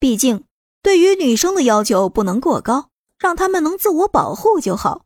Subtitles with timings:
[0.00, 0.44] 毕竟，
[0.82, 5.04] 对于女生的要求不能过高，让她们能自我保护就好。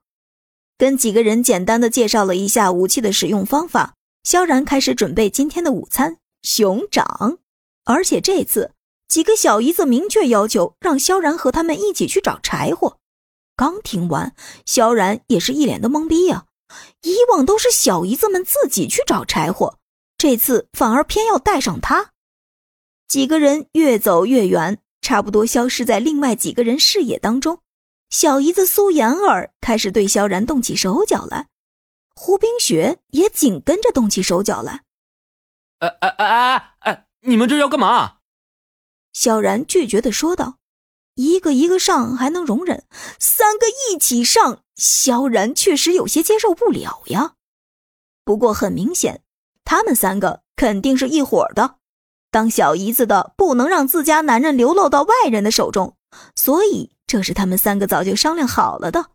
[0.79, 7.39] 跟几个人简单的介绍了一下武器的使用方法，萧然开始准备今天的午餐——熊掌。
[7.85, 8.71] 而且这次，
[9.09, 12.99] 几个小姨子明确要求让萧然和他们一起去找柴火。
[13.57, 14.35] 刚听完，
[14.65, 16.47] 萧然也是一脸的懵逼呀。
[17.03, 19.79] 以往都是小姨子们自己去找柴火，
[20.17, 22.13] 这次反而偏要带上他。
[23.07, 27.61] 几个人越走越远，差不多消失在另外几个人视野当中。
[28.09, 31.49] 小姨子苏妍儿开始对萧然动起手脚来，
[32.15, 34.83] 胡冰雪也紧跟着动起手脚来。
[35.81, 38.19] 哎哎哎哎哎，你们这要干嘛？
[39.13, 40.57] 萧然拒绝的说道
[41.17, 42.87] ：“一个一个上还能容忍，
[43.19, 47.35] 三个一起上，萧然确实有些接受不了呀。
[48.25, 49.23] 不过很明显，
[49.65, 51.77] 他们三个肯定是一伙的。
[52.35, 55.95] 当小姨子的不能让自家男人流落到外人的手中，
[56.35, 59.11] 所以。”这是他们三个早就商量好了的，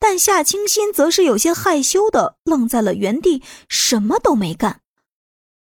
[0.00, 4.80] 但夏清新则是有些害羞的愣在了原地，什么都没干。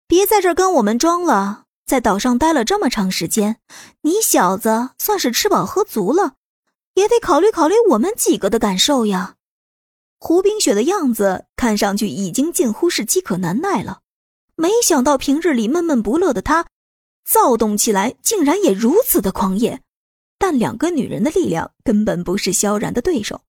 [0.09, 3.61] 别在这跟我们装了，在岛上待了这么长时间，
[4.03, 6.35] 你小子算是吃饱喝足了，
[6.95, 9.37] 也得考虑考虑我们几个的感受呀。
[10.19, 14.01] 胡冰雪的样子看上去已经近乎是饥渴难耐了，
[14.57, 16.67] 没想到平日里闷闷不乐的他，
[17.25, 19.81] 躁动起来竟然也如此的狂野。
[20.39, 23.41] 但两个女人的力量根本不是萧然的对手，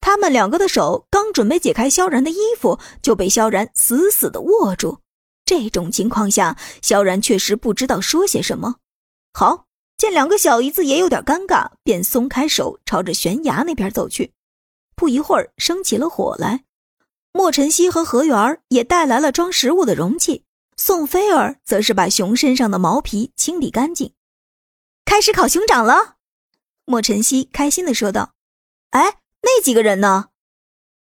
[0.00, 5.00] 他们两个的手刚准备解开萧然的衣服，就被萧然死死的握住。
[5.44, 8.76] 这种情况下，萧然确实不知道说些什么。
[9.32, 9.64] 好，
[9.96, 14.32] 见两个小姨子也有点尴尬，便松开手，朝着悬崖那边走去。
[14.94, 16.64] 不一会儿，升起了火来。
[17.32, 20.44] 莫晨曦和何媛也带来了装食物的容器，
[20.80, 24.14] 宋菲儿则是把熊身上的毛皮清理干净，
[25.04, 26.18] 开始烤熊掌了。
[26.84, 28.34] 莫晨曦开心的说道
[28.90, 30.28] ：“哎，那几个人呢？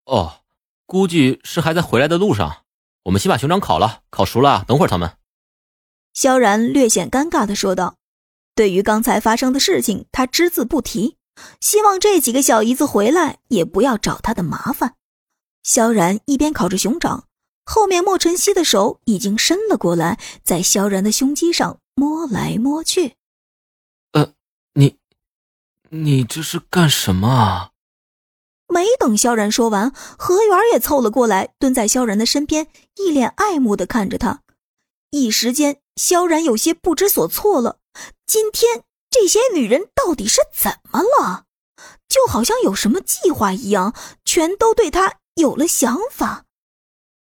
[0.04, 0.44] 哦，
[0.86, 2.64] 估计是还在回来的路上。
[3.02, 5.18] 我们先把熊掌烤了，烤熟了，等会儿他们。”
[6.14, 7.96] 萧然略显尴尬的说道
[8.54, 11.18] ：“对于刚才发生的事情，他只字不提，
[11.60, 14.94] 希望这几个小姨子回来也不要找他的麻烦。”
[15.64, 17.27] 萧然一边烤着熊掌，
[17.70, 23.16] 后面莫晨曦的手已经伸了过来，在萧然的胸肌上摸来摸去。
[24.12, 24.32] 呃
[24.72, 24.96] 你
[25.90, 27.72] 你这是干什么啊？
[28.68, 34.40] 没等萧然说完，何源也凑了过来，蹲在萧然的身边，一脸爱慕的看着他。
[35.10, 37.80] 一时间，萧然有些不知所措了。
[38.26, 41.44] 今天这些女人到底是怎么了？
[42.08, 46.46] 就好像有什么计划一样，全都对他有了想法。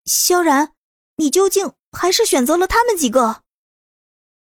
[0.04, 0.72] 萧然，
[1.16, 3.42] 你究竟还是选择了他们几个？